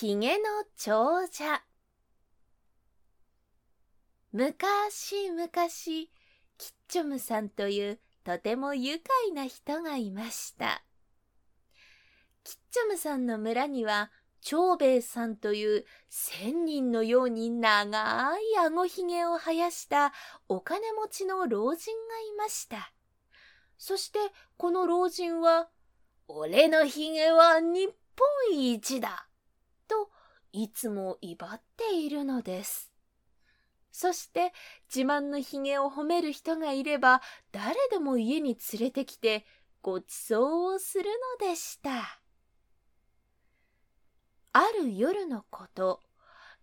[0.00, 0.44] ひげの
[0.78, 1.62] 長者。
[4.32, 10.82] 昔々キッチョムさんというとても愉快な人がいました。
[12.44, 14.10] キッチョムさんの村には
[14.40, 20.14] 長兵衛さんという千人のように長いあごひげを生やした
[20.48, 22.94] お金持ちの老人がいました。
[23.76, 24.18] そして
[24.56, 25.68] この老人は
[26.26, 27.90] 俺のひげは日
[28.48, 29.26] 本一だ。
[30.52, 32.90] いつも威張っているのです。
[33.92, 34.52] そして
[34.94, 39.44] 自慢のひげを褒める人がいれば誰でも家に連れてきて
[39.82, 42.20] ごちそうをするのでした。
[44.52, 46.00] ある夜のこと、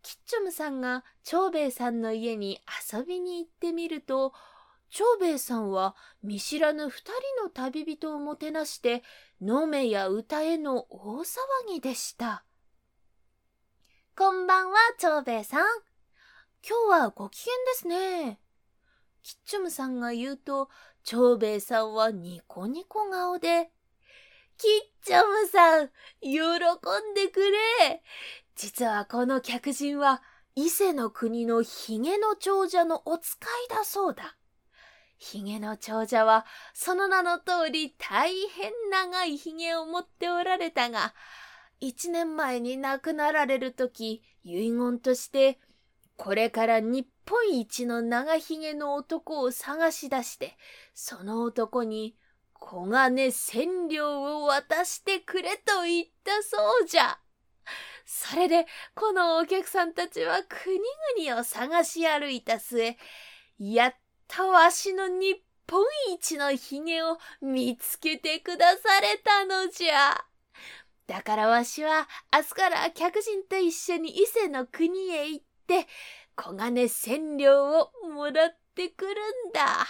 [0.02, 2.60] キッチョムさんが長兵衛さんの家に
[2.92, 4.34] 遊びに行ってみると、
[4.90, 7.04] 長兵衛さんは見知らぬ二
[7.38, 9.04] 人の旅人をもてなして
[9.42, 11.24] 飲めや歌えの大騒
[11.70, 12.44] ぎでした。
[14.18, 15.68] こんばんは、長兵衛さん。
[16.68, 18.40] 今日はご機嫌ですね。
[19.22, 20.70] キッチョムさんが言うと、
[21.04, 23.70] 長兵衛さんはニコニコ顔で、
[24.58, 28.02] キッチョムさん、喜んでくれ。
[28.56, 30.24] 実はこの客人は、
[30.56, 34.36] 伊勢の国のヒゲの長者のお使いだそうだ。
[35.20, 41.14] ヒゲの長者はその名の通り大変長いヒゲを持っておられたが、
[41.80, 45.60] 一年前に亡くなられるとき、遺言として、
[46.16, 50.58] これから日本一の長ひげの男を探し出して、
[50.94, 52.16] その男に
[52.54, 57.20] 小金千両を渡してくれと言ったそうじゃ。
[58.06, 62.98] それで、このお客さんたちは国々を探し歩いた末、
[63.60, 63.96] やっ
[64.28, 70.26] とわしの日本一のひげを見つけてくだされたのじゃ。
[71.08, 75.88] だからわしは明日から客人と一緒に伊勢の国へ行って
[76.36, 79.16] 小金千両をもらってくるん
[79.54, 79.86] だ。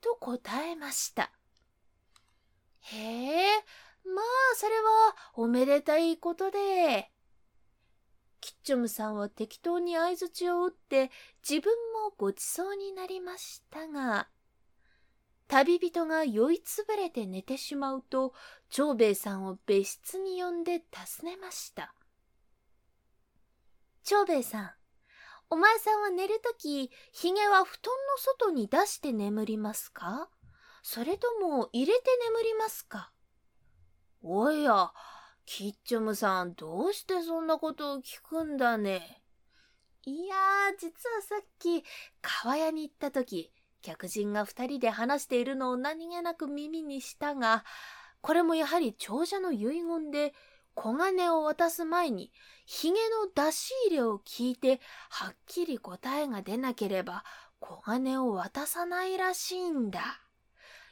[0.00, 1.32] と答えました。
[2.80, 3.64] へえ、
[4.04, 4.24] まあ
[4.54, 7.10] それはおめでたいことで。
[8.40, 11.10] キッチョムさんは適当に相づちを打って
[11.48, 11.72] 自分
[12.04, 14.28] もごちそうになりましたが、
[15.48, 18.34] 旅人が酔いつぶれて寝てしまうと、
[18.68, 21.94] 長兵衛さんを別室に呼んで尋ねました。
[24.02, 24.70] 長兵衛さん、
[25.48, 30.28] お前さんは寝るとき、髭は布団の外に出して眠りますか？
[30.82, 33.12] それとも入れて眠りますか？
[34.22, 34.92] おや、
[35.44, 39.22] キッチョムさん、どうしてそんなことを聞くんだね。
[40.04, 41.84] いやー、実はさっき、
[42.20, 47.64] 川屋に行った時、客人が二人で話しているのを何気なく耳にしたが、
[48.20, 50.34] これもやはり長者の遺言で、
[50.74, 52.32] 小金を渡す前に、
[52.66, 57.24] 髭の出し入れを聞いて、はっきり答えが出なければ、
[57.60, 60.20] 小金を渡さないらしいんだ。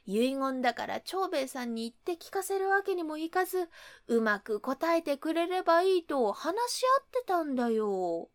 [0.07, 3.69] 遺言だから長兵衛さんに言って聞かせるわけにもいかず、
[4.07, 8.29] うまく答えてくれればいいと話し合ってたんだよ。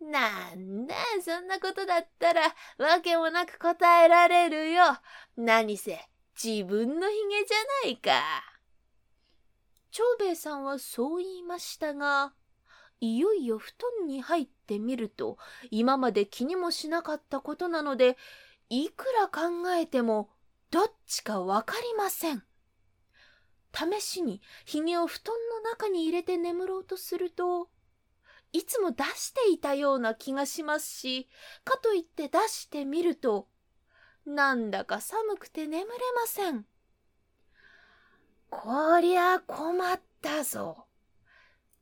[0.00, 2.42] なんだ、そんなことだったら、
[2.78, 4.82] わけもなく答えられるよ。
[5.36, 6.08] 何せ、
[6.42, 8.22] 自分のひげじゃないか。
[9.90, 12.32] 長兵衛さんはそう言いましたが、
[13.00, 15.38] いよいよ布団に入ってみると、
[15.70, 18.16] 今まで気にもしなかったことなので、
[18.68, 20.30] いくら考えても
[20.70, 22.44] どっちかわかりません。
[23.72, 27.68] 試しに髭を布団の中に入れて眠ろうとすると、
[28.52, 31.28] いつも出していたような気がしますし、
[31.64, 33.48] かといって出してみると、
[34.26, 36.66] なんだか寒くて眠れません。
[38.50, 40.86] こりゃ困ったぞ。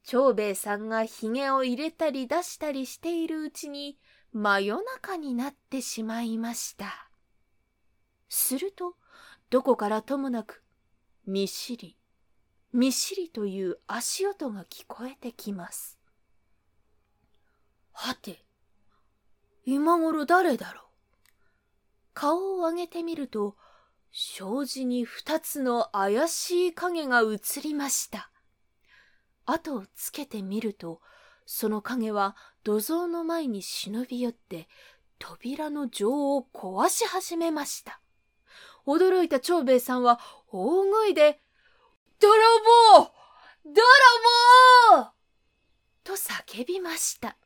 [0.04, 3.98] 長兵衛さんが髭を入れたり出したりしているうちに
[4.32, 7.10] 真夜中になってしまいました。
[8.28, 8.96] すると、
[9.50, 10.62] どこからともなく、
[11.26, 11.96] みっしり、
[12.72, 15.97] みっしりという足音が聞こえてきます。
[18.00, 18.44] はて、
[19.64, 20.84] 今頃誰だろう？
[22.14, 23.56] 顔を上げてみると、
[24.12, 28.30] 障子に二つの怪しい影が映りました。
[29.46, 31.00] 後をつけてみると、
[31.44, 34.68] その影は土蔵の前に忍び寄って、
[35.18, 38.00] 扉の錠を壊し始めました。
[38.86, 40.20] 驚いた長兵衛さんは
[40.52, 41.40] 大声で、
[42.20, 42.32] 泥
[42.94, 43.10] 棒
[43.64, 43.74] 泥
[44.94, 45.10] 棒
[46.04, 47.36] と叫びました。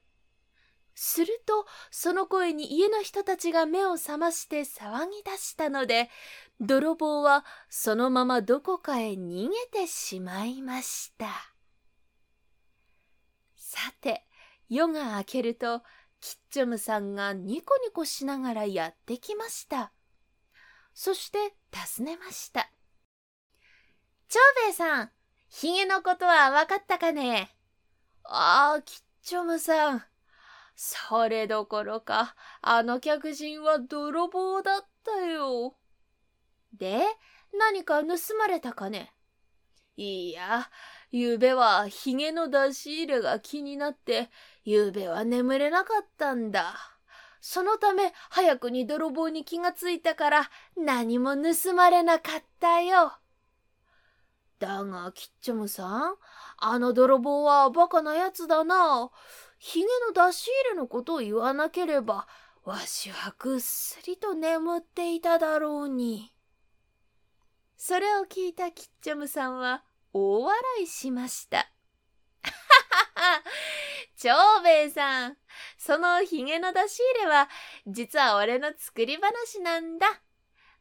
[1.04, 6.08] すると、その声に家の人たちが目を覚まして騒ぎ出したので、
[6.60, 11.26] 泥棒はそのままどこかへ逃げてしまいました。
[13.56, 14.24] さて、
[14.68, 15.82] 夜が明けると、
[16.20, 19.90] キッチョムさんがニコニコしながらやってきました。
[20.94, 22.70] そして尋ねました。
[24.28, 25.10] 長兵衛さん、
[25.48, 27.50] ヒゲのことは分かったかね？
[28.22, 30.04] ああ、キッチョムさん。
[30.74, 35.76] それどころか、あの客人は泥棒だったよ。
[36.72, 37.02] で、
[37.56, 39.12] 何か盗まれたかね？
[39.96, 40.70] いや、
[41.10, 44.30] ゆうべはヒゲの出し入れが気になって、
[44.64, 46.74] ゆうべは眠れなかったんだ。
[47.40, 53.12] そのため、早くに泥棒に気がついたから、何も盗まれなかったよ。
[54.58, 56.14] だが、キッチョムさん、
[56.56, 59.10] あの泥棒はバカなやつだな。
[59.64, 62.26] ヒゲの出し入れのことを言わなければ、
[62.64, 66.32] わしはぐっすりと眠っていただろうに。
[67.76, 71.58] それを聞いたキッチョムさんは大笑いしました。
[71.58, 71.64] は
[73.14, 73.42] はは
[74.16, 75.36] 長兵衛さん、
[75.78, 77.48] そのヒゲの出し入れは、
[77.86, 80.22] 実は俺の作り話なんだ。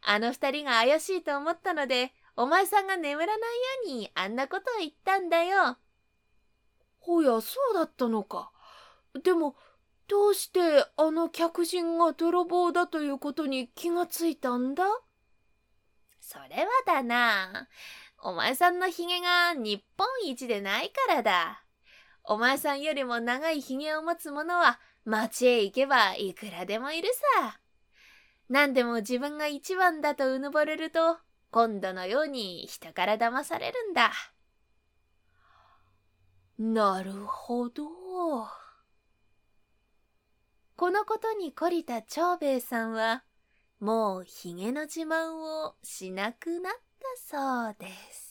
[0.02, 5.78] あの二人が怪しいと思ったので、お前さんが眠らないようにあんなことを言ったんだよ。
[7.06, 8.52] おや、そうだったのか。
[9.24, 9.56] でも、
[10.08, 10.60] どうして
[10.98, 14.84] あの客人が泥棒だということに気がついたんだ？
[16.20, 17.68] それはだな。
[18.24, 21.64] お前さんのヒゲが日本一でないからだ。
[22.24, 27.60] お前さんよりも長いヒゲを持つ者は街へ行けばいくらでもいるさ。
[28.50, 31.18] 何でも自分が一番だとうぬぼれると、
[31.52, 34.12] 今度のように人から騙されるんだ。
[36.60, 37.88] なるほど。
[40.82, 43.24] このことに懲りた長兵衛さんは、
[43.80, 46.74] もうひげの自慢をしなくなっ
[47.30, 48.31] たそうです。